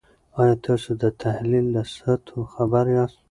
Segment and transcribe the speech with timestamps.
[0.41, 3.17] آیا تاسو د تحلیل له سطحو خبر یاست؟